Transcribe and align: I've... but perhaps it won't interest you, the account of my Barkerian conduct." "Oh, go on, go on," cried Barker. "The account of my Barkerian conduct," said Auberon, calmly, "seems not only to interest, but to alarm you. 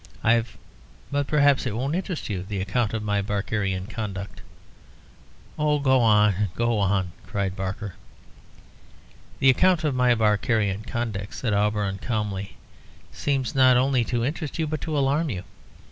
I've... 0.23 0.57
but 1.11 1.27
perhaps 1.27 1.67
it 1.67 1.75
won't 1.77 1.93
interest 1.93 2.27
you, 2.27 2.41
the 2.41 2.59
account 2.59 2.95
of 2.95 3.03
my 3.03 3.21
Barkerian 3.21 3.85
conduct." 3.85 4.41
"Oh, 5.59 5.77
go 5.77 5.99
on, 5.99 6.49
go 6.55 6.79
on," 6.79 7.11
cried 7.27 7.55
Barker. 7.55 7.93
"The 9.37 9.51
account 9.51 9.83
of 9.83 9.93
my 9.93 10.15
Barkerian 10.15 10.85
conduct," 10.87 11.35
said 11.35 11.53
Auberon, 11.53 11.99
calmly, 11.99 12.57
"seems 13.11 13.53
not 13.53 13.77
only 13.77 14.03
to 14.05 14.25
interest, 14.25 14.59
but 14.71 14.81
to 14.81 14.97
alarm 14.97 15.29
you. 15.29 15.43